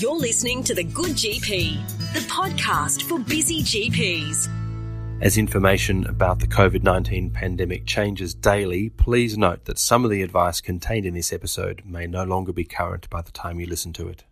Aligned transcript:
You're 0.00 0.14
listening 0.14 0.62
to 0.62 0.74
The 0.74 0.84
Good 0.84 1.16
GP, 1.16 2.12
the 2.12 2.20
podcast 2.20 3.02
for 3.02 3.18
busy 3.18 3.62
GPs. 3.62 4.48
As 5.20 5.36
information 5.36 6.06
about 6.06 6.38
the 6.38 6.46
COVID 6.46 6.84
19 6.84 7.32
pandemic 7.32 7.84
changes 7.84 8.32
daily, 8.32 8.90
please 8.90 9.36
note 9.36 9.64
that 9.64 9.76
some 9.76 10.04
of 10.04 10.12
the 10.12 10.22
advice 10.22 10.60
contained 10.60 11.04
in 11.04 11.14
this 11.14 11.32
episode 11.32 11.82
may 11.84 12.06
no 12.06 12.22
longer 12.22 12.52
be 12.52 12.62
current 12.62 13.10
by 13.10 13.22
the 13.22 13.32
time 13.32 13.58
you 13.58 13.66
listen 13.66 13.92
to 13.94 14.06
it. 14.06 14.22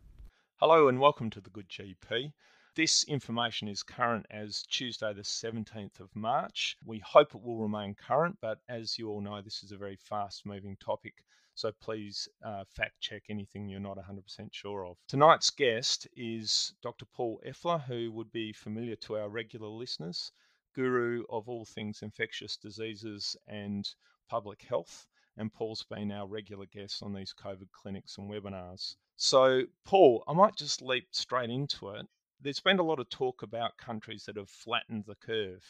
Hello 0.60 0.86
and 0.86 1.00
welcome 1.00 1.30
to 1.30 1.40
the 1.40 1.50
Good 1.50 1.68
GP. 1.68 2.32
This 2.76 3.04
information 3.04 3.68
is 3.68 3.82
current 3.82 4.26
as 4.30 4.64
Tuesday, 4.64 5.14
the 5.14 5.22
17th 5.22 5.98
of 5.98 6.14
March. 6.14 6.76
We 6.84 6.98
hope 6.98 7.34
it 7.34 7.40
will 7.40 7.56
remain 7.56 7.94
current, 7.94 8.36
but 8.42 8.60
as 8.68 8.98
you 8.98 9.08
all 9.08 9.22
know, 9.22 9.40
this 9.40 9.62
is 9.62 9.72
a 9.72 9.78
very 9.78 9.96
fast 9.96 10.44
moving 10.44 10.76
topic. 10.76 11.24
So 11.54 11.72
please 11.72 12.28
uh, 12.44 12.64
fact 12.64 13.00
check 13.00 13.22
anything 13.30 13.66
you're 13.66 13.80
not 13.80 13.96
100% 13.96 14.52
sure 14.52 14.84
of. 14.84 14.98
Tonight's 15.08 15.48
guest 15.48 16.06
is 16.14 16.74
Dr. 16.82 17.06
Paul 17.06 17.40
Effler, 17.46 17.82
who 17.82 18.12
would 18.12 18.30
be 18.30 18.52
familiar 18.52 18.96
to 18.96 19.16
our 19.16 19.30
regular 19.30 19.68
listeners, 19.68 20.30
guru 20.74 21.24
of 21.30 21.48
all 21.48 21.64
things 21.64 22.02
infectious 22.02 22.58
diseases 22.58 23.38
and 23.48 23.88
public 24.28 24.60
health. 24.60 25.06
And 25.38 25.50
Paul's 25.50 25.82
been 25.84 26.12
our 26.12 26.26
regular 26.26 26.66
guest 26.66 27.02
on 27.02 27.14
these 27.14 27.32
COVID 27.32 27.72
clinics 27.72 28.18
and 28.18 28.30
webinars. 28.30 28.96
So, 29.16 29.62
Paul, 29.82 30.24
I 30.28 30.34
might 30.34 30.56
just 30.56 30.82
leap 30.82 31.08
straight 31.12 31.48
into 31.48 31.88
it 31.92 32.06
there's 32.46 32.60
been 32.60 32.78
a 32.78 32.82
lot 32.82 33.00
of 33.00 33.10
talk 33.10 33.42
about 33.42 33.76
countries 33.76 34.24
that 34.24 34.36
have 34.36 34.48
flattened 34.48 35.04
the 35.04 35.16
curve. 35.16 35.64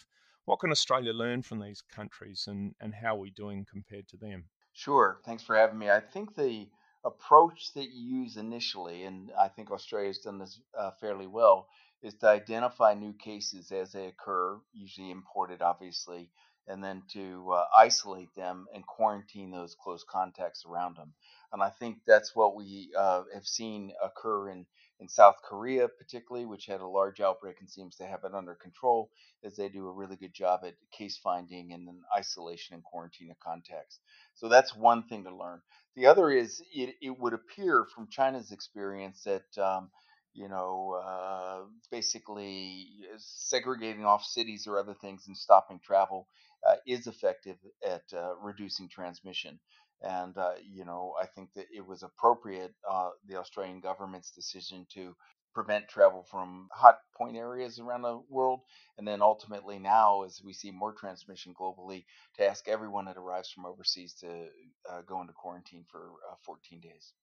What 0.45 0.59
can 0.59 0.71
Australia 0.71 1.15
learn 1.15 1.41
from 1.41 1.59
these 1.59 1.80
countries 1.80 2.45
and, 2.49 2.75
and 2.83 2.95
how 2.95 3.16
are 3.16 3.19
we 3.19 3.30
doing 3.30 3.66
compared 3.69 4.07
to 4.09 4.19
them? 4.19 4.45
Sure. 4.75 5.19
Thanks 5.25 5.43
for 5.43 5.57
having 5.57 5.79
me. 5.79 5.89
I 5.89 6.01
think 6.01 6.35
the 6.35 6.69
approach 7.02 7.73
that 7.77 7.89
you 7.95 8.21
use 8.21 8.37
initially, 8.37 9.05
and 9.05 9.30
I 9.39 9.49
think 9.49 9.71
Australia's 9.71 10.19
done 10.19 10.39
this 10.39 10.61
uh, 10.79 10.91
fairly 11.01 11.27
well, 11.27 11.66
is 12.02 12.12
to 12.16 12.29
identify 12.29 12.93
new 12.93 13.15
cases 13.15 13.73
as 13.73 13.93
they 13.93 14.09
occur, 14.09 14.60
usually 14.74 15.10
imported, 15.10 15.63
obviously, 15.63 16.29
and 16.69 16.83
then 16.83 17.03
to 17.13 17.51
uh, 17.53 17.65
isolate 17.77 18.35
them 18.35 18.67
and 18.75 18.87
quarantine 18.87 19.51
those 19.51 19.77
close 19.81 20.05
contacts 20.09 20.65
around 20.67 20.97
them. 20.97 21.13
And 21.53 21.63
I 21.63 21.71
think 21.71 21.99
that's 22.07 22.35
what 22.35 22.57
we 22.57 22.91
uh, 22.99 23.23
have 23.33 23.47
seen 23.47 23.93
occur 24.03 24.51
in 24.51 24.67
in 24.99 25.09
South 25.09 25.37
Korea, 25.47 25.89
particularly, 25.89 26.47
which 26.47 26.65
had 26.65 26.81
a 26.81 26.87
large 26.87 27.21
outbreak 27.21 27.57
and 27.61 27.69
seems 27.69 27.97
to 27.97 28.07
have 28.07 28.25
it 28.25 28.35
under 28.35 28.55
control, 28.55 29.11
as 29.45 29.55
they 29.55 29.69
do 29.69 29.87
a 29.89 29.93
really 29.93 30.17
good 30.17 30.33
job 30.33 30.61
at 30.65 30.73
case 30.91 31.19
finding 31.23 31.75
and 31.75 31.87
then 31.87 32.01
isolation 32.17 32.75
and 32.75 32.83
quarantine 32.83 33.31
of 33.31 33.39
contacts. 33.39 33.99
So 34.35 34.49
that's 34.49 34.75
one 34.75 35.03
thing 35.03 35.25
to 35.25 35.37
learn. 35.37 35.61
The 35.97 36.07
other 36.07 36.31
is 36.31 36.63
it, 36.75 36.95
it 37.03 37.19
would 37.19 37.35
appear 37.35 37.87
from 37.95 38.09
China's 38.09 38.53
experience 38.53 39.23
that. 39.25 39.59
Um, 39.63 39.91
you 40.37 40.48
know, 40.48 41.01
uh, 41.04 41.65
basically 41.90 42.87
segregating 43.16 44.04
off 44.04 44.24
cities 44.24 44.66
or 44.66 44.79
other 44.79 44.95
things 44.95 45.24
and 45.26 45.37
stopping 45.37 45.80
travel 45.84 46.29
uh, 46.66 46.76
is 46.87 47.06
effective 47.06 47.56
at 47.87 48.02
uh, 48.15 48.37
reducing 48.42 48.88
transmission. 48.88 49.59
And, 50.02 50.37
uh, 50.37 50.52
you 50.62 50.84
know, 50.84 51.14
I 51.20 51.26
think 51.26 51.51
that 51.57 51.66
it 51.74 51.87
was 51.87 52.02
appropriate, 52.02 52.74
uh, 52.88 53.10
the 53.26 53.37
Australian 53.37 53.80
government's 53.80 54.30
decision 54.30 54.87
to 54.92 55.16
prevent 55.54 55.88
travel 55.88 56.23
from 56.30 56.68
hot 56.70 56.98
point 57.16 57.34
areas 57.34 57.79
around 57.79 58.02
the 58.02 58.20
world. 58.29 58.60
And 58.98 59.09
then 59.09 59.23
ultimately, 59.23 59.79
now, 59.79 60.23
as 60.24 60.42
we 60.45 60.52
see 60.52 60.70
more 60.70 60.92
transmission 60.92 61.54
globally, 61.59 62.04
to 62.37 62.46
ask 62.46 62.68
everyone 62.68 63.07
that 63.07 63.16
arrives 63.16 63.51
from 63.51 63.64
overseas 63.64 64.14
to 64.20 64.48
uh, 64.91 65.00
go 65.09 65.22
into 65.22 65.32
quarantine 65.32 65.87
for 65.91 66.10
uh, 66.31 66.34
14 66.44 66.81
days. 66.81 67.14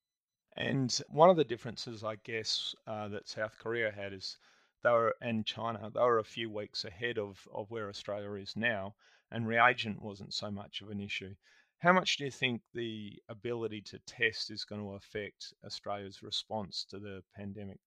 And 0.55 0.95
one 1.09 1.29
of 1.29 1.37
the 1.37 1.43
differences, 1.43 2.03
I 2.03 2.15
guess, 2.23 2.75
uh, 2.85 3.07
that 3.09 3.27
South 3.27 3.57
Korea 3.59 3.91
had 3.91 4.13
is 4.13 4.37
they 4.83 4.91
were, 4.91 5.15
and 5.21 5.45
China, 5.45 5.89
they 5.93 5.99
were 6.01 6.19
a 6.19 6.23
few 6.23 6.49
weeks 6.49 6.85
ahead 6.85 7.17
of, 7.17 7.47
of 7.53 7.71
where 7.71 7.89
Australia 7.89 8.33
is 8.33 8.55
now, 8.55 8.95
and 9.31 9.47
reagent 9.47 10.01
wasn't 10.01 10.33
so 10.33 10.51
much 10.51 10.81
of 10.81 10.89
an 10.89 10.99
issue. 10.99 11.33
How 11.79 11.91
much 11.91 12.17
do 12.17 12.25
you 12.25 12.31
think 12.31 12.61
the 12.73 13.21
ability 13.29 13.81
to 13.81 13.99
test 13.99 14.51
is 14.51 14.63
going 14.63 14.81
to 14.81 14.93
affect 14.93 15.53
Australia's 15.65 16.21
response 16.21 16.85
to 16.89 16.99
the 16.99 17.23
pandemic? 17.35 17.79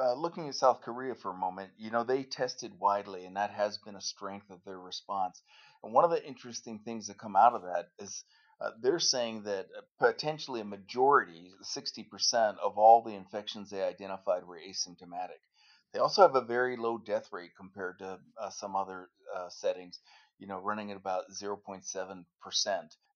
Uh, 0.00 0.14
looking 0.14 0.48
at 0.48 0.54
South 0.54 0.80
Korea 0.80 1.14
for 1.14 1.30
a 1.30 1.36
moment, 1.36 1.70
you 1.76 1.90
know, 1.90 2.02
they 2.02 2.24
tested 2.24 2.72
widely, 2.80 3.26
and 3.26 3.36
that 3.36 3.50
has 3.50 3.78
been 3.78 3.96
a 3.96 4.00
strength 4.00 4.50
of 4.50 4.64
their 4.64 4.80
response. 4.80 5.42
And 5.82 5.92
one 5.92 6.04
of 6.04 6.10
the 6.10 6.26
interesting 6.26 6.80
things 6.80 7.06
that 7.06 7.18
come 7.18 7.36
out 7.36 7.54
of 7.54 7.62
that 7.62 7.90
is 7.98 8.24
uh, 8.64 8.70
they're 8.82 8.98
saying 9.00 9.44
that 9.44 9.66
uh, 9.76 9.82
potentially 9.98 10.60
a 10.60 10.64
majority, 10.64 11.52
60% 11.62 12.58
of 12.58 12.78
all 12.78 13.02
the 13.02 13.14
infections 13.14 13.70
they 13.70 13.82
identified 13.82 14.44
were 14.46 14.58
asymptomatic. 14.58 15.40
They 15.92 16.00
also 16.00 16.22
have 16.22 16.34
a 16.34 16.44
very 16.44 16.76
low 16.76 16.98
death 16.98 17.28
rate 17.32 17.52
compared 17.56 18.00
to 18.00 18.18
uh, 18.40 18.50
some 18.50 18.76
other 18.76 19.08
uh, 19.36 19.48
settings 19.48 20.00
you 20.38 20.46
know, 20.46 20.60
running 20.60 20.90
at 20.90 20.96
about 20.96 21.24
0.7%. 21.30 22.24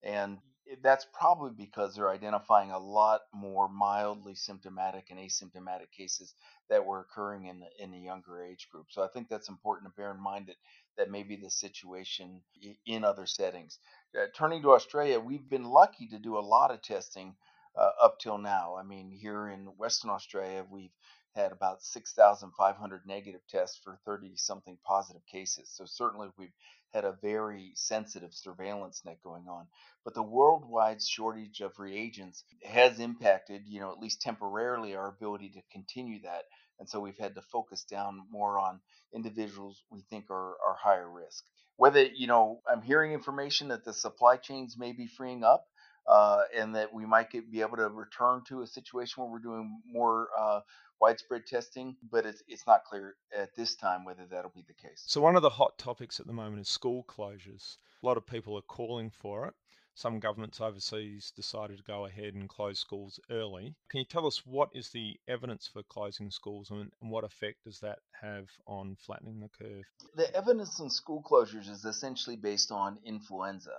And 0.03 0.39
that's 0.83 1.07
probably 1.19 1.51
because 1.57 1.95
they're 1.95 2.11
identifying 2.11 2.71
a 2.71 2.79
lot 2.79 3.23
more 3.35 3.69
mildly 3.69 4.35
symptomatic 4.35 5.07
and 5.11 5.19
asymptomatic 5.19 5.91
cases 5.97 6.35
that 6.69 6.85
were 6.85 7.01
occurring 7.01 7.47
in 7.47 7.61
the, 7.61 7.67
in 7.83 7.91
the 7.91 7.99
younger 7.99 8.43
age 8.43 8.69
group. 8.71 8.87
So 8.91 9.03
I 9.03 9.09
think 9.09 9.29
that's 9.29 9.49
important 9.49 9.91
to 9.91 9.97
bear 9.97 10.11
in 10.13 10.23
mind 10.23 10.49
that 10.49 10.57
that 10.99 11.11
may 11.11 11.23
be 11.23 11.37
the 11.37 11.51
situation 11.51 12.43
in 12.87 13.05
other 13.05 13.25
settings. 13.27 13.79
Uh, 14.17 14.25
turning 14.35 14.63
to 14.63 14.73
Australia, 14.73 15.21
we've 15.21 15.49
been 15.51 15.65
lucky 15.65 16.07
to 16.09 16.19
do 16.19 16.39
a 16.39 16.41
lot 16.41 16.71
of 16.71 16.81
testing 16.81 17.35
uh, 17.77 17.91
up 18.03 18.19
till 18.19 18.39
now. 18.39 18.77
I 18.77 18.83
mean, 18.83 19.11
here 19.11 19.49
in 19.49 19.67
Western 19.77 20.11
Australia, 20.11 20.65
we've 20.71 20.95
had 21.35 21.53
about 21.53 21.83
6,500 21.83 23.03
negative 23.07 23.43
tests 23.49 23.79
for 23.85 23.99
30 24.07 24.33
something 24.37 24.79
positive 24.85 25.23
cases. 25.31 25.71
So 25.71 25.85
certainly 25.85 26.29
we've 26.39 26.55
had 26.95 27.05
a 27.05 27.19
very 27.21 27.73
sensitive 27.75 28.33
surveillance 28.33 29.03
net 29.05 29.19
going 29.23 29.47
on. 29.47 29.67
But 30.05 30.15
the 30.15 30.23
worldwide 30.23 31.03
shortage 31.03 31.61
of 31.61 31.79
reagents 31.79 32.45
has 32.65 32.99
impacted, 32.99 33.65
you 33.67 33.79
know, 33.81 33.93
at 33.93 33.99
least 33.99 34.23
temporarily, 34.23 34.97
our 34.97 35.09
ability 35.09 35.51
to 35.51 35.63
continue 35.71 36.23
that. 36.23 36.45
And 36.79 36.89
so 36.89 37.01
we've 37.01 37.19
had 37.19 37.35
to 37.35 37.43
focus 37.43 37.85
down 37.85 38.23
more 38.31 38.59
on 38.59 38.81
individuals 39.15 39.83
we 39.91 40.03
think 40.03 40.31
are, 40.31 40.55
are 40.67 40.77
higher 40.79 41.11
risk. 41.11 41.45
Whether, 41.77 42.05
you 42.05 42.27
know, 42.27 42.61
I'm 42.71 42.83
hearing 42.83 43.13
information 43.13 43.69
that 43.69 43.85
the 43.85 43.93
supply 43.93 44.37
chains 44.37 44.77
may 44.79 44.93
be 44.93 45.07
freeing 45.07 45.45
up. 45.45 45.67
Uh, 46.07 46.45
and 46.57 46.75
that 46.75 46.95
we 46.95 47.05
might 47.05 47.31
get, 47.31 47.53
be 47.53 47.61
able 47.61 47.77
to 47.77 47.87
return 47.87 48.41
to 48.49 48.63
a 48.63 48.67
situation 48.67 49.23
where 49.23 49.31
we're 49.31 49.39
doing 49.39 49.79
more 49.93 50.29
uh, 50.39 50.61
widespread 51.03 51.47
testing, 51.47 51.97
but 52.11 52.25
it's, 52.25 52.43
it's 52.49 52.67
not 52.67 52.85
clear 52.85 53.15
at 53.37 53.55
this 53.57 53.75
time 53.75 54.07
whether 54.07 54.25
that'll 54.31 54.53
be 54.55 54.65
the 54.67 54.73
case. 54.73 55.03
So, 55.07 55.21
one 55.21 55.37
of 55.37 55.43
the 55.43 55.51
hot 55.51 55.77
topics 55.77 56.19
at 56.19 56.27
the 56.27 56.33
moment 56.33 56.63
is 56.63 56.69
school 56.69 57.05
closures. 57.07 57.77
A 58.03 58.07
lot 58.07 58.17
of 58.17 58.27
people 58.27 58.57
are 58.57 58.63
calling 58.63 59.11
for 59.11 59.47
it. 59.49 59.55
Some 59.99 60.21
governments 60.21 60.61
overseas 60.61 61.33
decided 61.35 61.79
to 61.79 61.83
go 61.83 62.07
ahead 62.07 62.35
and 62.35 62.49
close 62.49 62.79
schools 62.79 63.19
early. 63.31 63.75
Can 63.89 63.99
you 63.99 64.05
tell 64.05 64.29
us 64.29 64.47
what 64.47 64.69
is 64.73 64.91
the 64.91 65.19
evidence 65.27 65.67
for 65.67 65.83
closing 65.83 66.31
schools 66.31 66.71
and, 66.71 66.93
what 67.01 67.25
effect 67.25 67.65
does 67.65 67.81
that 67.81 67.99
have 68.13 68.49
on 68.65 68.95
flattening 68.95 69.41
the 69.41 69.49
curve? 69.49 69.85
The 70.15 70.33
evidence 70.37 70.79
on 70.79 70.89
school 70.91 71.21
closures 71.29 71.69
is 71.69 71.85
essentially 71.85 72.37
based 72.37 72.71
on 72.71 73.01
influenza. 73.05 73.75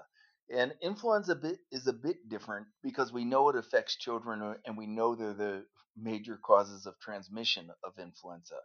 And 0.53 0.73
influenza 0.81 1.39
is 1.71 1.87
a 1.87 1.93
bit 1.93 2.27
different 2.27 2.67
because 2.83 3.13
we 3.13 3.23
know 3.23 3.47
it 3.47 3.55
affects 3.55 3.95
children 3.95 4.41
uh, 4.41 4.55
and 4.65 4.75
we 4.75 4.87
know 4.87 5.15
they're 5.15 5.33
the 5.33 5.65
major 5.95 6.35
causes 6.35 6.85
of 6.85 6.99
transmission 6.99 7.69
of 7.81 7.97
influenza. 7.97 8.59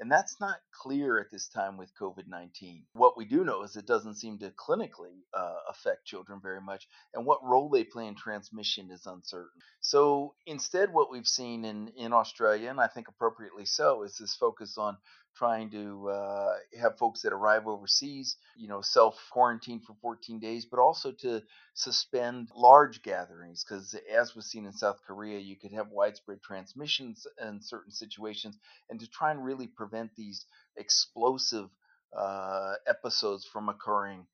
And 0.00 0.10
that's 0.10 0.40
not 0.40 0.56
clear 0.72 1.18
at 1.18 1.30
this 1.30 1.48
time 1.48 1.76
with 1.76 1.92
COVID 2.00 2.26
19. 2.26 2.84
What 2.94 3.18
we 3.18 3.26
do 3.26 3.44
know 3.44 3.62
is 3.62 3.76
it 3.76 3.86
doesn't 3.86 4.14
seem 4.16 4.38
to 4.38 4.50
clinically 4.52 5.20
uh, 5.34 5.56
affect 5.68 6.06
children 6.06 6.40
very 6.42 6.60
much, 6.60 6.88
and 7.12 7.26
what 7.26 7.44
role 7.44 7.68
they 7.68 7.84
play 7.84 8.06
in 8.06 8.14
transmission 8.14 8.90
is 8.90 9.04
uncertain. 9.04 9.60
So 9.80 10.34
instead, 10.46 10.90
what 10.92 11.10
we've 11.10 11.26
seen 11.26 11.66
in, 11.66 11.88
in 11.96 12.14
Australia, 12.14 12.70
and 12.70 12.80
I 12.80 12.86
think 12.86 13.08
appropriately 13.08 13.66
so, 13.66 14.02
is 14.02 14.16
this 14.18 14.34
focus 14.34 14.78
on 14.78 14.96
trying 15.40 15.70
to 15.70 16.06
uh, 16.10 16.52
have 16.78 16.98
folks 16.98 17.22
that 17.22 17.32
arrive 17.32 17.66
overseas, 17.66 18.36
you 18.58 18.68
know, 18.68 18.82
self 18.82 19.16
quarantine 19.32 19.80
for 19.80 19.96
14 20.02 20.38
days, 20.38 20.66
but 20.66 20.78
also 20.78 21.12
to 21.12 21.42
suspend 21.72 22.48
large 22.54 23.00
gatherings 23.02 23.64
because, 23.64 23.96
as 24.14 24.34
was 24.34 24.44
seen 24.50 24.66
in 24.66 24.72
South 24.74 24.98
Korea, 25.06 25.38
you 25.38 25.56
could 25.56 25.72
have 25.72 25.88
widespread 25.88 26.42
transmissions 26.42 27.26
in 27.42 27.62
certain 27.62 27.90
situations, 27.90 28.58
and 28.90 29.00
to 29.00 29.08
try 29.08 29.30
and 29.30 29.42
really 29.42 29.66
prevent 29.66 30.10
these 30.14 30.44
explosive 30.76 31.70
uh, 32.14 32.74
episodes 32.86 33.46
from 33.46 33.70
occurring 33.70 34.26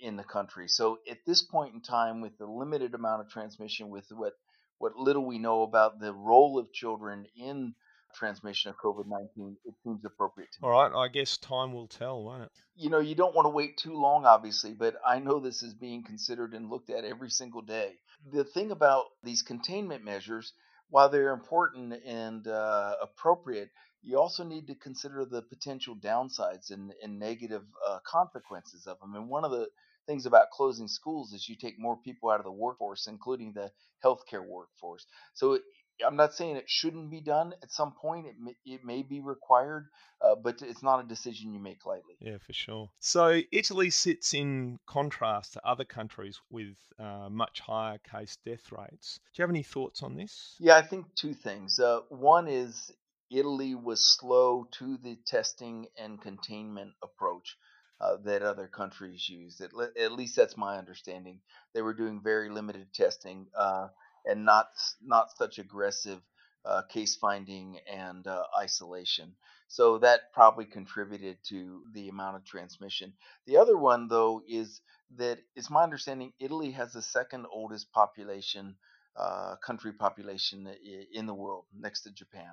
in 0.00 0.16
the 0.16 0.22
country. 0.22 0.68
So, 0.68 0.98
at 1.10 1.18
this 1.26 1.42
point 1.42 1.74
in 1.74 1.80
time, 1.80 2.20
with 2.20 2.38
the 2.38 2.46
limited 2.46 2.94
amount 2.94 3.22
of 3.22 3.28
transmission, 3.28 3.90
with 3.90 4.06
what 4.12 4.34
what 4.78 4.94
little 4.94 5.26
we 5.26 5.38
know 5.40 5.62
about 5.62 5.98
the 5.98 6.12
role 6.12 6.56
of 6.56 6.72
children 6.72 7.26
in 7.36 7.74
transmission 8.14 8.70
of 8.70 8.76
COVID 8.76 9.06
19, 9.06 9.56
it 9.64 9.74
seems 9.84 10.04
appropriate 10.04 10.52
to 10.52 10.62
me. 10.62 10.68
All 10.68 10.72
right, 10.72 10.92
I 10.94 11.08
guess 11.08 11.36
time 11.36 11.72
will 11.72 11.86
tell, 11.86 12.22
won't 12.22 12.44
it? 12.44 12.50
You 12.76 12.90
know, 12.90 13.00
you 13.00 13.14
don't 13.14 13.34
want 13.34 13.46
to 13.46 13.50
wait 13.50 13.76
too 13.76 13.94
long, 13.94 14.24
obviously, 14.24 14.72
but 14.72 14.96
I 15.06 15.18
know 15.18 15.40
this 15.40 15.62
is 15.62 15.74
being 15.74 16.04
considered 16.04 16.54
and 16.54 16.70
looked 16.70 16.90
at 16.90 17.04
every 17.04 17.30
single 17.30 17.62
day. 17.62 17.94
The 18.32 18.44
thing 18.44 18.70
about 18.70 19.06
these 19.22 19.42
containment 19.42 20.04
measures, 20.04 20.52
while 20.90 21.08
they're 21.08 21.32
important 21.32 21.94
and 22.04 22.46
uh, 22.46 22.96
appropriate, 23.02 23.70
you 24.02 24.18
also 24.18 24.44
need 24.44 24.66
to 24.66 24.74
consider 24.74 25.24
the 25.24 25.42
potential 25.42 25.96
downsides 25.96 26.70
and, 26.70 26.92
and 27.02 27.18
negative 27.18 27.62
uh, 27.86 27.98
consequences 28.04 28.86
of 28.86 28.98
them. 29.00 29.14
And 29.14 29.28
one 29.28 29.44
of 29.44 29.50
the 29.52 29.68
things 30.06 30.26
about 30.26 30.50
closing 30.50 30.88
schools 30.88 31.32
is 31.32 31.48
you 31.48 31.56
take 31.56 31.78
more 31.78 31.96
people 31.96 32.30
out 32.30 32.40
of 32.40 32.44
the 32.44 32.52
workforce, 32.52 33.06
including 33.06 33.52
the 33.52 33.70
healthcare 34.04 34.44
workforce. 34.44 35.06
So 35.34 35.58
I'm 36.04 36.16
not 36.16 36.34
saying 36.34 36.56
it 36.56 36.68
shouldn't 36.68 37.10
be 37.10 37.20
done 37.20 37.54
at 37.62 37.70
some 37.70 37.92
point. 37.92 38.26
It 38.26 38.36
may, 38.40 38.56
it 38.64 38.84
may 38.84 39.02
be 39.02 39.20
required, 39.20 39.88
uh, 40.20 40.34
but 40.34 40.62
it's 40.62 40.82
not 40.82 41.04
a 41.04 41.08
decision 41.08 41.52
you 41.52 41.60
make 41.60 41.84
lightly. 41.86 42.16
Yeah, 42.20 42.38
for 42.38 42.52
sure. 42.52 42.90
So 43.00 43.40
Italy 43.50 43.90
sits 43.90 44.34
in 44.34 44.78
contrast 44.86 45.54
to 45.54 45.66
other 45.66 45.84
countries 45.84 46.40
with 46.50 46.76
uh, 46.98 47.28
much 47.30 47.60
higher 47.60 47.98
case 47.98 48.38
death 48.44 48.70
rates. 48.72 49.20
Do 49.34 49.40
you 49.40 49.42
have 49.42 49.50
any 49.50 49.62
thoughts 49.62 50.02
on 50.02 50.16
this? 50.16 50.56
Yeah, 50.58 50.76
I 50.76 50.82
think 50.82 51.06
two 51.14 51.34
things. 51.34 51.78
Uh, 51.78 52.00
one 52.08 52.48
is 52.48 52.92
Italy 53.30 53.74
was 53.74 54.04
slow 54.04 54.68
to 54.72 54.98
the 54.98 55.16
testing 55.26 55.86
and 55.96 56.20
containment 56.20 56.92
approach. 57.02 57.56
Uh, 58.00 58.16
that 58.24 58.42
other 58.42 58.66
countries 58.66 59.28
use. 59.28 59.60
At, 59.60 59.70
at, 59.96 60.10
least 60.10 60.34
that's 60.34 60.56
my 60.56 60.76
understanding. 60.76 61.38
They 61.72 61.82
were 61.82 61.94
doing 61.94 62.20
very 62.20 62.50
limited 62.50 62.92
testing. 62.92 63.46
Uh, 63.56 63.88
and 64.24 64.44
not 64.44 64.68
not 65.02 65.36
such 65.36 65.58
aggressive 65.58 66.20
uh, 66.64 66.82
case 66.82 67.16
finding 67.16 67.78
and 67.92 68.26
uh, 68.26 68.44
isolation. 68.60 69.34
So 69.68 69.98
that 69.98 70.32
probably 70.32 70.66
contributed 70.66 71.38
to 71.48 71.82
the 71.94 72.08
amount 72.08 72.36
of 72.36 72.44
transmission. 72.44 73.14
The 73.46 73.56
other 73.56 73.76
one, 73.76 74.08
though, 74.08 74.42
is 74.46 74.80
that 75.16 75.38
it's 75.56 75.70
my 75.70 75.82
understanding 75.82 76.32
Italy 76.38 76.70
has 76.72 76.92
the 76.92 77.02
second 77.02 77.46
oldest 77.50 77.90
population, 77.92 78.76
uh, 79.16 79.56
country 79.64 79.92
population 79.92 80.68
in 81.12 81.26
the 81.26 81.34
world, 81.34 81.64
next 81.78 82.02
to 82.02 82.10
Japan. 82.12 82.52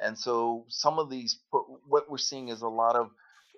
And 0.00 0.18
so 0.18 0.66
some 0.68 0.98
of 0.98 1.08
these, 1.08 1.38
what 1.86 2.10
we're 2.10 2.18
seeing 2.18 2.48
is 2.48 2.62
a 2.62 2.68
lot 2.68 2.96
of 2.96 3.10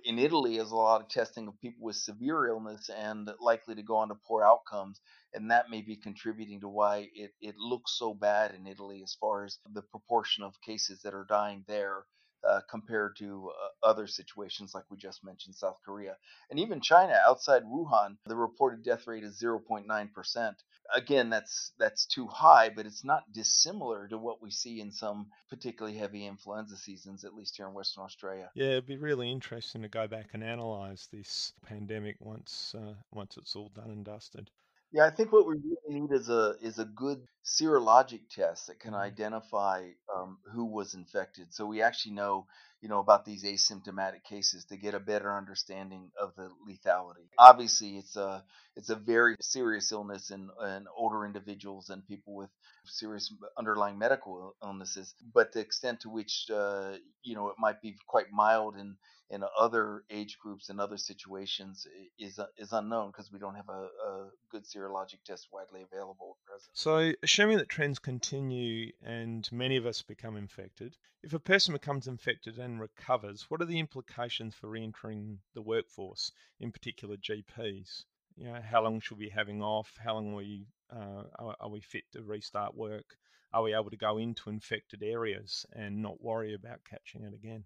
in 0.04 0.18
Italy 0.18 0.56
is 0.56 0.70
a 0.70 0.76
lot 0.76 1.00
of 1.00 1.08
testing 1.08 1.48
of 1.48 1.60
people 1.60 1.84
with 1.84 1.96
severe 1.96 2.46
illness 2.46 2.90
and 2.94 3.30
likely 3.40 3.74
to 3.74 3.82
go 3.82 3.96
on 3.96 4.08
to 4.08 4.14
poor 4.26 4.44
outcomes. 4.44 5.00
And 5.34 5.50
that 5.50 5.70
may 5.70 5.82
be 5.82 5.96
contributing 5.96 6.60
to 6.60 6.68
why 6.68 7.08
it, 7.14 7.32
it 7.40 7.56
looks 7.56 7.98
so 7.98 8.14
bad 8.14 8.54
in 8.54 8.66
Italy 8.66 9.02
as 9.02 9.16
far 9.20 9.44
as 9.44 9.58
the 9.72 9.82
proportion 9.82 10.44
of 10.44 10.60
cases 10.62 11.00
that 11.02 11.14
are 11.14 11.26
dying 11.28 11.64
there 11.68 12.04
uh, 12.46 12.60
compared 12.70 13.16
to 13.16 13.50
uh, 13.50 13.86
other 13.86 14.06
situations 14.06 14.74
like 14.74 14.84
we 14.90 14.96
just 14.96 15.24
mentioned, 15.24 15.54
South 15.54 15.78
Korea. 15.84 16.16
And 16.50 16.60
even 16.60 16.80
China, 16.80 17.18
outside 17.26 17.62
Wuhan, 17.64 18.16
the 18.26 18.36
reported 18.36 18.82
death 18.82 19.06
rate 19.06 19.24
is 19.24 19.40
0.9%. 19.42 20.54
Again, 20.94 21.28
that's 21.28 21.72
that's 21.78 22.06
too 22.06 22.26
high, 22.26 22.70
but 22.70 22.86
it's 22.86 23.04
not 23.04 23.30
dissimilar 23.30 24.08
to 24.08 24.16
what 24.16 24.40
we 24.40 24.50
see 24.50 24.80
in 24.80 24.90
some 24.90 25.26
particularly 25.50 25.98
heavy 25.98 26.26
influenza 26.26 26.76
seasons, 26.76 27.24
at 27.24 27.34
least 27.34 27.56
here 27.56 27.68
in 27.68 27.74
Western 27.74 28.04
Australia. 28.04 28.50
Yeah, 28.54 28.68
it'd 28.68 28.86
be 28.86 28.96
really 28.96 29.30
interesting 29.30 29.82
to 29.82 29.88
go 29.88 30.08
back 30.08 30.28
and 30.32 30.42
analyse 30.42 31.06
this 31.12 31.52
pandemic 31.66 32.16
once 32.20 32.74
uh, 32.74 32.94
once 33.12 33.36
it's 33.36 33.54
all 33.54 33.70
done 33.74 33.90
and 33.90 34.04
dusted. 34.04 34.50
Yeah, 34.90 35.04
I 35.04 35.10
think 35.10 35.32
what 35.32 35.46
we 35.46 35.54
really 35.56 36.00
need 36.00 36.12
is 36.12 36.28
a 36.30 36.54
is 36.62 36.78
a 36.78 36.84
good 36.84 37.26
serologic 37.44 38.28
test 38.30 38.68
that 38.68 38.80
can 38.80 38.92
mm-hmm. 38.92 39.02
identify 39.02 39.90
um, 40.14 40.38
who 40.52 40.64
was 40.64 40.94
infected, 40.94 41.52
so 41.52 41.66
we 41.66 41.82
actually 41.82 42.14
know 42.14 42.46
you 42.80 42.88
know 42.88 43.00
about 43.00 43.24
these 43.24 43.44
asymptomatic 43.44 44.24
cases 44.24 44.64
to 44.66 44.76
get 44.76 44.94
a 44.94 45.00
better 45.00 45.36
understanding 45.36 46.10
of 46.20 46.34
the 46.36 46.48
lethality. 46.68 47.28
Obviously, 47.36 47.96
it's 47.96 48.16
a 48.16 48.44
it's 48.76 48.90
a 48.90 48.96
very 48.96 49.36
serious 49.40 49.90
illness 49.90 50.30
in, 50.30 50.48
in 50.64 50.86
older 50.96 51.24
individuals 51.24 51.90
and 51.90 52.06
people 52.06 52.34
with 52.34 52.50
serious 52.86 53.32
underlying 53.58 53.98
medical 53.98 54.54
illnesses, 54.62 55.14
but 55.34 55.52
the 55.52 55.60
extent 55.60 56.00
to 56.00 56.08
which 56.08 56.46
uh, 56.52 56.92
you 57.22 57.34
know 57.34 57.48
it 57.48 57.56
might 57.58 57.82
be 57.82 57.96
quite 58.06 58.26
mild 58.32 58.76
in 58.76 58.96
in 59.30 59.44
other 59.58 60.04
age 60.10 60.38
groups 60.38 60.70
and 60.70 60.80
other 60.80 60.96
situations 60.96 61.86
is 62.18 62.40
is 62.56 62.72
unknown 62.72 63.10
because 63.10 63.30
we 63.30 63.38
don't 63.38 63.54
have 63.54 63.68
a, 63.68 63.88
a, 64.08 64.30
good 64.50 64.64
serologic 64.64 65.22
test 65.26 65.48
widely 65.52 65.82
available 65.82 66.38
at 66.38 66.50
present. 66.50 66.70
So, 66.72 67.12
assuming 67.22 67.58
that 67.58 67.68
trends 67.68 67.98
continue 67.98 68.92
and 69.04 69.46
many 69.52 69.76
of 69.76 69.84
us 69.84 70.00
become 70.00 70.36
infected, 70.36 70.96
if 71.22 71.34
a 71.34 71.38
person 71.38 71.74
becomes 71.74 72.06
infected 72.06 72.58
and 72.58 72.67
recovers, 72.76 73.46
what 73.48 73.62
are 73.62 73.66
the 73.66 73.78
implications 73.78 74.54
for 74.54 74.68
re-entering 74.68 75.38
the 75.54 75.62
workforce, 75.62 76.32
in 76.60 76.72
particular 76.72 77.16
GPs? 77.16 78.04
You 78.36 78.48
know, 78.48 78.60
how 78.60 78.82
long 78.82 79.00
should 79.00 79.18
we 79.18 79.26
be 79.26 79.30
having 79.30 79.62
off? 79.62 79.92
How 79.96 80.14
long 80.14 80.32
are 80.32 80.36
we 80.36 80.66
uh, 80.90 81.22
are, 81.38 81.56
are 81.60 81.68
we 81.70 81.80
fit 81.80 82.04
to 82.12 82.22
restart 82.22 82.74
work? 82.74 83.16
Are 83.52 83.62
we 83.62 83.74
able 83.74 83.90
to 83.90 83.96
go 83.96 84.18
into 84.18 84.50
infected 84.50 85.02
areas 85.02 85.64
and 85.72 86.02
not 86.02 86.22
worry 86.22 86.54
about 86.54 86.84
catching 86.84 87.22
it 87.22 87.32
again? 87.32 87.64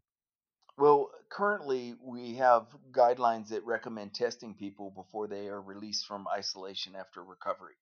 Well, 0.78 1.10
currently 1.28 1.94
we 2.02 2.36
have 2.36 2.66
guidelines 2.92 3.48
that 3.48 3.64
recommend 3.64 4.14
testing 4.14 4.54
people 4.54 4.90
before 4.90 5.26
they 5.26 5.48
are 5.48 5.60
released 5.60 6.06
from 6.06 6.26
isolation 6.28 6.94
after 6.96 7.22
recovery. 7.22 7.74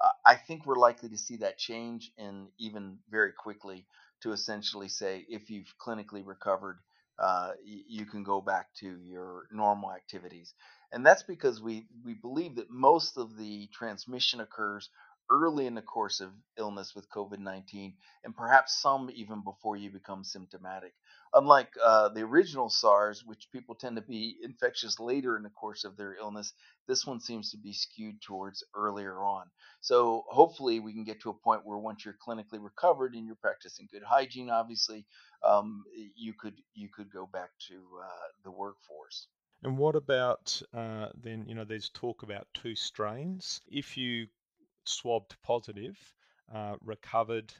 Uh, 0.00 0.10
I 0.26 0.34
think 0.34 0.66
we're 0.66 0.76
likely 0.76 1.08
to 1.10 1.18
see 1.18 1.36
that 1.36 1.58
change 1.58 2.10
and 2.18 2.48
even 2.58 2.98
very 3.08 3.32
quickly 3.32 3.86
to 4.22 4.32
essentially 4.32 4.88
say 4.88 5.24
if 5.28 5.50
you've 5.50 5.72
clinically 5.84 6.26
recovered, 6.26 6.78
uh, 7.18 7.52
y- 7.66 7.82
you 7.88 8.06
can 8.06 8.22
go 8.24 8.40
back 8.40 8.68
to 8.80 8.98
your 9.04 9.44
normal 9.52 9.92
activities. 9.92 10.54
And 10.92 11.04
that's 11.06 11.22
because 11.24 11.60
we, 11.62 11.86
we 12.04 12.14
believe 12.14 12.56
that 12.56 12.70
most 12.70 13.18
of 13.18 13.36
the 13.38 13.68
transmission 13.72 14.40
occurs 14.40 14.90
early 15.30 15.66
in 15.66 15.74
the 15.74 15.82
course 15.82 16.20
of 16.20 16.30
illness 16.56 16.94
with 16.94 17.10
COVID 17.10 17.38
19, 17.38 17.94
and 18.24 18.36
perhaps 18.36 18.80
some 18.80 19.10
even 19.14 19.42
before 19.42 19.76
you 19.76 19.90
become 19.90 20.24
symptomatic. 20.24 20.92
Unlike 21.34 21.70
uh, 21.82 22.10
the 22.10 22.20
original 22.22 22.68
SARS, 22.68 23.24
which 23.24 23.50
people 23.50 23.74
tend 23.74 23.96
to 23.96 24.02
be 24.02 24.36
infectious 24.42 25.00
later 25.00 25.36
in 25.36 25.42
the 25.42 25.50
course 25.50 25.84
of 25.84 25.96
their 25.96 26.14
illness, 26.14 26.52
this 26.86 27.06
one 27.06 27.20
seems 27.20 27.50
to 27.50 27.56
be 27.56 27.72
skewed 27.72 28.20
towards 28.20 28.62
earlier 28.74 29.22
on. 29.22 29.50
So 29.80 30.24
hopefully 30.28 30.78
we 30.80 30.92
can 30.92 31.04
get 31.04 31.22
to 31.22 31.30
a 31.30 31.34
point 31.34 31.64
where 31.64 31.78
once 31.78 32.04
you're 32.04 32.18
clinically 32.26 32.62
recovered 32.62 33.14
and 33.14 33.26
you're 33.26 33.36
practicing 33.36 33.88
good 33.90 34.02
hygiene, 34.02 34.50
obviously, 34.50 35.06
um, 35.42 35.84
you 36.14 36.34
could 36.34 36.60
you 36.74 36.88
could 36.94 37.10
go 37.10 37.26
back 37.26 37.50
to 37.68 37.74
uh, 37.74 38.28
the 38.44 38.50
workforce. 38.50 39.28
And 39.62 39.78
what 39.78 39.96
about 39.96 40.60
uh, 40.74 41.08
then? 41.14 41.46
You 41.46 41.54
know, 41.54 41.64
there's 41.64 41.88
talk 41.88 42.22
about 42.22 42.46
two 42.52 42.74
strains. 42.74 43.60
If 43.68 43.96
you 43.96 44.26
swabbed 44.84 45.36
positive, 45.42 45.98
uh, 46.52 46.76
recovered, 46.84 47.52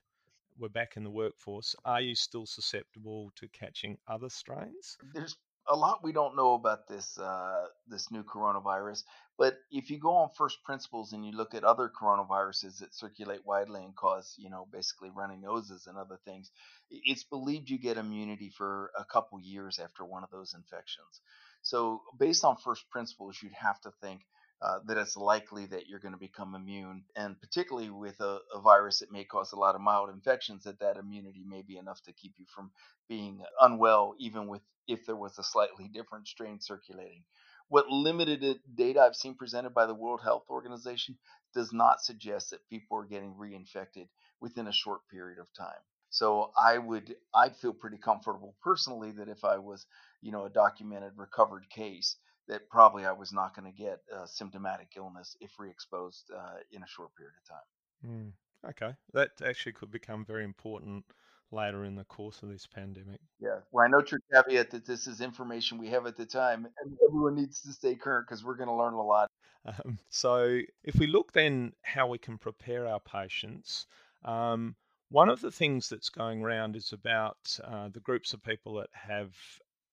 we're 0.59 0.69
back 0.69 0.97
in 0.97 1.05
the 1.05 1.11
workforce, 1.11 1.75
are 1.85 2.01
you 2.01 2.15
still 2.15 2.47
susceptible 2.47 3.33
to 3.37 3.49
catching 3.49 3.99
other 4.07 4.29
strains? 4.29 4.97
There's 5.15 5.37
a 5.69 5.77
lot 5.77 6.03
we 6.03 6.13
don't 6.13 6.37
know 6.37 6.55
about 6.55 6.89
this 6.89 7.17
uh, 7.19 7.67
this 7.87 8.11
new 8.11 8.25
coronavirus, 8.25 9.05
but 9.39 9.59
if 9.71 9.91
you 9.91 9.99
go 9.99 10.17
on 10.17 10.31
first 10.37 10.63
principles 10.65 11.13
and 11.13 11.25
you 11.25 11.33
look 11.33 11.55
at 11.55 11.65
other 11.65 11.89
coronaviruses 11.89 12.79
that 12.81 12.95
circulate 12.95 13.47
widely 13.47 13.85
and 13.85 13.95
cause, 13.95 14.35
you 14.39 14.51
know, 14.51 14.67
basically 14.73 15.11
running 15.15 15.41
noses 15.41 15.87
and 15.87 15.97
other 15.97 16.19
things, 16.25 16.51
it's 16.91 17.25
believed 17.25 17.71
you 17.71 17.79
get 17.79 17.97
immunity 17.97 18.51
for 18.51 18.91
a 18.99 19.05
couple 19.05 19.41
years 19.41 19.79
after 19.79 20.05
one 20.05 20.25
of 20.25 20.31
those 20.31 20.55
infections. 20.55 21.21
So, 21.63 22.03
based 22.19 22.45
on 22.45 22.57
first 22.57 22.91
principles, 22.91 23.39
you'd 23.41 23.53
have 23.53 23.81
to 23.83 23.93
think 24.01 24.23
uh, 24.63 24.79
that 24.87 24.97
it's 24.97 25.17
likely 25.17 25.67
that 25.67 25.89
you're 25.89 25.99
going 25.99 26.15
to 26.15 26.19
become 26.19 26.55
immune. 26.55 27.03
And 27.17 27.41
particularly 27.41 27.91
with 27.91 28.21
a, 28.21 28.39
a, 28.55 28.61
virus 28.61 29.01
that 29.01 29.11
may 29.11 29.25
cause 29.25 29.53
a 29.53 29.59
lot 29.59 29.75
of 29.75 29.81
mild 29.81 30.09
infections, 30.09 30.63
that 30.65 30.79
that 30.79 30.99
immunity 30.99 31.43
may 31.45 31.63
be 31.63 31.79
enough 31.79 32.01
to 32.05 32.13
keep 32.13 32.35
you 32.39 32.47
from 32.55 32.71
being 33.09 33.43
unwell, 33.61 34.15
even 34.21 34.47
with 34.47 34.63
if 34.87 35.05
there 35.05 35.17
was 35.17 35.37
a 35.39 35.43
slightly 35.43 35.89
different 35.89 36.29
strain 36.29 36.61
circulating. 36.61 37.25
What 37.69 37.89
limited 37.89 38.61
data 38.75 39.01
I've 39.01 39.17
seen 39.17 39.35
presented 39.35 39.75
by 39.75 39.87
the 39.87 39.95
World 39.95 40.21
Health 40.23 40.45
Organization 40.49 41.17
does 41.55 41.73
not 41.73 42.01
suggest 42.01 42.51
that 42.51 42.69
people 42.69 42.99
are 42.99 43.05
getting 43.05 43.35
reinfected 43.35 44.07
within 44.41 44.69
a 44.69 44.73
short 44.73 45.01
period 45.11 45.39
of 45.41 45.53
time. 45.55 45.81
So 46.11 46.53
I 46.57 46.79
would 46.79 47.17
I'd 47.35 47.57
feel 47.57 47.73
pretty 47.73 47.97
comfortable 47.97 48.55
personally 48.63 49.13
that 49.13 49.29
if 49.29 49.45
I 49.45 49.59
was, 49.59 49.87
you 50.21 50.31
know, 50.31 50.45
a 50.45 50.51
documented 50.51 51.13
recovered 51.17 51.69
case, 51.71 52.17
that 52.49 52.69
probably 52.69 53.05
I 53.05 53.13
was 53.13 53.33
not 53.33 53.55
going 53.55 53.71
to 53.71 53.77
get 53.77 54.01
uh, 54.15 54.27
symptomatic 54.27 54.89
illness 54.97 55.37
if 55.41 55.59
re-exposed 55.59 56.31
uh, 56.37 56.59
in 56.71 56.83
a 56.83 56.87
short 56.87 57.11
period 57.17 57.35
of 57.43 57.49
time. 57.49 58.35
Mm, 58.65 58.71
okay, 58.71 58.97
that 59.15 59.31
actually 59.45 59.73
could 59.73 59.91
become 59.91 60.25
very 60.25 60.45
important 60.45 61.05
later 61.53 61.85
in 61.85 61.95
the 61.95 62.05
course 62.05 62.43
of 62.43 62.49
this 62.49 62.67
pandemic. 62.67 63.21
Yeah, 63.39 63.59
well, 63.71 63.85
I 63.85 63.89
note 63.89 64.11
your 64.11 64.21
caveat 64.33 64.71
that 64.71 64.87
this 64.87 65.07
is 65.07 65.21
information 65.21 65.79
we 65.79 65.89
have 65.89 66.07
at 66.07 66.17
the 66.17 66.27
time, 66.27 66.67
and 66.83 66.97
everyone 67.07 67.37
needs 67.37 67.61
to 67.63 67.73
stay 67.73 67.95
current 67.95 68.27
because 68.27 68.45
we're 68.45 68.57
going 68.57 68.69
to 68.69 68.75
learn 68.75 68.95
a 68.95 69.03
lot. 69.03 69.29
Um, 69.65 69.99
so, 70.09 70.59
if 70.83 70.97
we 70.97 71.07
look 71.07 71.33
then 71.33 71.73
how 71.83 72.09
we 72.09 72.19
can 72.19 72.39
prepare 72.39 72.87
our 72.87 73.01
patients, 73.01 73.87
um, 74.25 74.75
one 75.11 75.29
of 75.29 75.41
the 75.41 75.53
things 75.53 75.89
that's 75.89 76.09
going 76.09 76.43
around 76.43 76.75
is 76.75 76.93
about 76.93 77.37
uh, 77.63 77.89
the 77.89 78.01
groups 78.01 78.33
of 78.33 78.43
people 78.43 78.75
that 78.77 78.91
have 78.93 79.31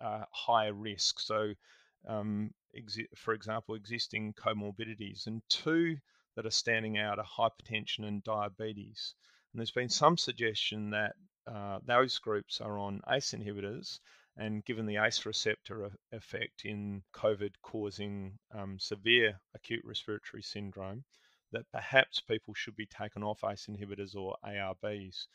uh, 0.02 0.24
higher 0.32 0.74
risk. 0.74 1.20
So, 1.20 1.54
um, 2.08 2.52
exi- 2.78 3.08
for 3.16 3.34
example, 3.34 3.76
existing 3.76 4.34
comorbidities, 4.34 5.28
and 5.28 5.42
two 5.50 5.98
that 6.36 6.46
are 6.46 6.52
standing 6.52 6.98
out 6.98 7.20
are 7.20 7.26
hypertension 7.26 8.08
and 8.08 8.24
diabetes. 8.24 9.16
And 9.52 9.60
there's 9.60 9.72
been 9.72 9.90
some 9.90 10.18
suggestion 10.18 10.92
that 10.92 11.16
uh, 11.48 11.80
those 11.86 12.20
groups 12.20 12.62
are 12.62 12.78
on 12.78 13.02
ACE 13.10 13.34
inhibitors, 13.34 14.00
and 14.38 14.64
given 14.64 14.86
the 14.86 14.98
ACE 14.98 15.26
receptor 15.26 15.90
effect 16.12 16.66
in 16.66 17.04
COVID 17.14 17.52
causing 17.62 18.38
um, 18.54 18.78
severe 18.80 19.40
acute 19.56 19.84
respiratory 19.84 20.44
syndrome, 20.44 21.04
that 21.52 21.66
perhaps 21.74 22.22
people 22.22 22.54
should 22.54 22.76
be 22.76 22.86
taken 22.86 23.24
off 23.24 23.44
ACE 23.44 23.68
inhibitors 23.68 24.16
or 24.16 24.38
ARBs. 24.46 25.28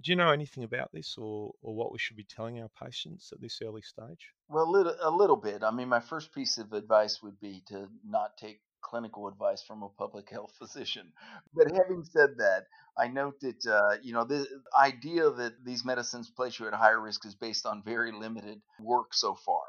Do 0.00 0.12
you 0.12 0.16
know 0.16 0.30
anything 0.30 0.64
about 0.64 0.90
this 0.92 1.16
or, 1.18 1.52
or 1.62 1.74
what 1.74 1.92
we 1.92 1.98
should 1.98 2.16
be 2.16 2.24
telling 2.24 2.60
our 2.60 2.68
patients 2.68 3.32
at 3.32 3.40
this 3.40 3.60
early 3.62 3.82
stage? 3.82 4.32
Well, 4.48 4.64
a 4.64 4.70
little, 4.70 4.96
a 5.00 5.10
little 5.10 5.36
bit. 5.36 5.62
I 5.62 5.70
mean, 5.70 5.88
my 5.88 6.00
first 6.00 6.32
piece 6.32 6.58
of 6.58 6.72
advice 6.72 7.22
would 7.22 7.40
be 7.40 7.62
to 7.68 7.88
not 8.04 8.36
take 8.36 8.60
clinical 8.80 9.28
advice 9.28 9.62
from 9.62 9.82
a 9.82 9.88
public 9.88 10.30
health 10.32 10.52
physician. 10.58 11.12
But 11.54 11.72
having 11.72 12.04
said 12.04 12.36
that, 12.38 12.66
I 12.96 13.08
note 13.08 13.40
that 13.40 13.66
uh, 13.66 13.96
you 14.02 14.12
know 14.12 14.24
the 14.24 14.46
idea 14.78 15.30
that 15.30 15.64
these 15.64 15.84
medicines 15.84 16.30
place 16.30 16.58
you 16.58 16.66
at 16.66 16.74
higher 16.74 17.00
risk 17.00 17.26
is 17.26 17.34
based 17.34 17.66
on 17.66 17.82
very 17.84 18.12
limited 18.12 18.60
work 18.80 19.14
so 19.14 19.34
far. 19.34 19.64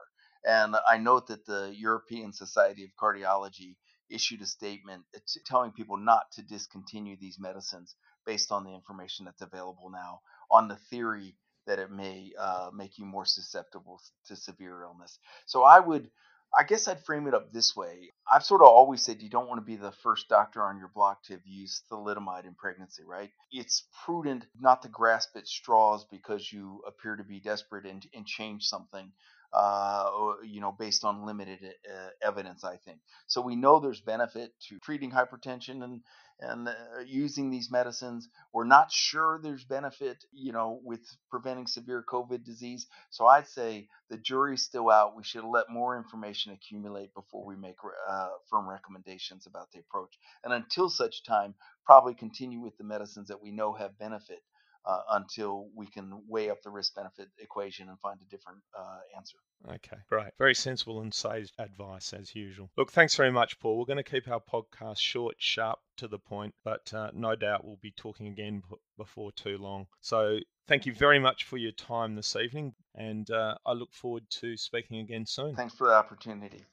And 0.46 0.76
I 0.90 0.98
note 0.98 1.28
that 1.28 1.46
the 1.46 1.74
European 1.76 2.32
Society 2.32 2.84
of 2.86 2.92
Cardiology 3.02 3.76
issued 4.10 4.42
a 4.42 4.46
statement 4.46 5.04
telling 5.46 5.72
people 5.72 5.98
not 5.98 6.32
to 6.34 6.42
discontinue 6.42 7.16
these 7.20 7.38
medicines 7.40 7.96
based 8.30 8.52
on 8.52 8.64
the 8.64 8.72
information 8.72 9.26
that's 9.26 9.42
available 9.42 9.90
now 9.90 10.20
on 10.52 10.68
the 10.68 10.76
theory 10.92 11.34
that 11.66 11.80
it 11.80 11.90
may 11.90 12.32
uh, 12.40 12.70
make 12.72 13.00
you 13.00 13.04
more 13.04 13.26
susceptible 13.26 14.00
to 14.28 14.36
severe 14.36 14.84
illness. 14.84 15.18
So 15.48 15.64
I 15.64 15.80
would, 15.80 16.12
I 16.56 16.62
guess 16.64 16.88
I'd 16.88 17.04
frame 17.04 17.26
it 17.26 17.34
up 17.34 17.52
this 17.52 17.76
way. 17.76 18.12
I've 18.32 18.44
sort 18.44 18.62
of 18.62 18.68
always 18.68 19.02
said 19.02 19.24
you 19.24 19.32
don't 19.32 19.48
want 19.48 19.60
to 19.60 19.66
be 19.66 19.78
the 19.78 19.92
first 20.04 20.30
doctor 20.30 20.62
on 20.62 20.78
your 20.78 20.92
block 20.94 21.24
to 21.24 21.34
have 21.34 21.42
used 21.48 21.82
thalidomide 21.92 22.46
in 22.46 22.54
pregnancy, 22.54 23.02
right? 23.04 23.32
It's 23.52 23.86
prudent 24.06 24.46
not 24.60 24.84
to 24.84 24.90
grasp 24.90 25.36
at 25.36 25.48
straws 25.48 26.06
because 26.12 26.54
you 26.54 26.84
appear 26.88 27.16
to 27.16 27.24
be 27.24 27.40
desperate 27.40 27.88
and, 27.88 28.06
and 28.14 28.28
change 28.28 28.66
something 28.66 29.12
uh, 29.54 30.10
you 30.46 30.62
know, 30.62 30.72
based 30.72 31.04
on 31.04 31.26
limited 31.26 31.60
uh, 31.64 32.10
evidence, 32.22 32.64
I 32.64 32.78
think. 32.78 33.00
So 33.28 33.42
we 33.42 33.56
know 33.56 33.80
there's 33.80 34.02
benefit 34.02 34.54
to 34.70 34.80
treating 34.80 35.12
hypertension 35.12 35.84
and 35.84 36.02
and 36.42 36.70
uh, 36.70 36.74
using 37.06 37.50
these 37.50 37.70
medicines. 37.70 38.30
We're 38.54 38.64
not 38.64 38.92
sure 38.92 39.40
there's 39.42 39.66
benefit, 39.66 40.24
you 40.32 40.54
know, 40.54 40.80
with 40.84 41.02
preventing 41.30 41.68
severe 41.68 42.04
COVID 42.08 42.46
disease. 42.46 42.88
So 43.10 43.28
I'd 43.28 43.48
say 43.48 43.90
the 44.10 44.18
jury's 44.18 44.64
still 44.64 44.90
out. 44.90 45.18
We 45.18 45.24
should 45.24 45.44
let 45.44 45.70
more 45.70 45.98
information 45.98 46.54
accumulate 46.54 47.14
before 47.14 47.46
we 47.46 47.58
make 47.58 47.76
uh, 48.08 48.30
firm 48.50 48.70
recommendations 48.70 49.48
about 49.48 49.72
the 49.72 49.80
approach. 49.80 50.18
And 50.44 50.54
until 50.54 50.90
such 50.90 51.24
time, 51.26 51.56
probably 51.86 52.14
continue 52.14 52.62
with 52.62 52.78
the 52.78 52.86
medicines 52.86 53.28
that 53.28 53.42
we 53.42 53.52
know 53.52 53.74
have 53.74 54.00
benefit 54.00 54.40
uh, 54.86 55.02
until 55.12 55.68
we 55.76 55.88
can 55.88 56.22
weigh 56.28 56.50
up 56.50 56.62
the 56.64 56.70
risk 56.70 56.96
benefit 56.96 57.28
equation 57.40 57.90
and 57.90 58.00
find 58.00 58.20
a 58.22 58.30
different 58.30 58.60
uh, 58.78 58.98
answer. 59.18 59.38
Okay, 59.68 59.98
great. 60.08 60.32
Very 60.38 60.56
sensible 60.56 61.02
and 61.02 61.14
sage 61.14 61.52
advice 61.60 62.14
as 62.14 62.34
usual. 62.34 62.70
Look, 62.78 62.92
thanks 62.92 63.16
very 63.16 63.32
much, 63.32 63.60
Paul. 63.60 63.78
We're 63.78 63.86
going 63.86 63.98
to 63.98 64.04
keep 64.04 64.28
our 64.28 64.40
podcast 64.40 65.00
short, 65.00 65.36
sharp, 65.38 65.80
to 65.98 66.08
the 66.08 66.18
point, 66.18 66.54
but 66.64 66.94
uh, 66.94 67.12
no 67.14 67.36
doubt 67.36 67.66
we'll 67.66 67.80
be 67.82 67.92
talking 67.92 68.28
again 68.28 68.64
b- 68.70 68.78
before 68.98 69.32
too 69.34 69.58
long. 69.58 69.86
So 70.00 70.40
thank 70.68 70.86
you 70.86 70.94
very 70.94 71.20
much 71.20 71.44
for 71.44 71.58
your 71.58 71.74
time 71.74 72.16
this 72.16 72.38
evening, 72.38 72.74
and 72.96 73.30
uh, 73.30 73.56
I 73.66 73.74
look 73.74 73.94
forward 73.94 74.24
to 74.40 74.56
speaking 74.56 75.00
again 75.00 75.26
soon. 75.26 75.56
Thanks 75.56 75.76
for 75.76 75.88
the 75.88 75.94
opportunity. 75.94 76.64